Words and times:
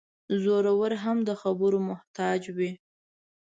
زورور 0.43 0.91
هم 1.03 1.17
د 1.27 1.29
خبرو 1.41 1.79
محتاج 1.89 2.41
وي. 2.57 2.71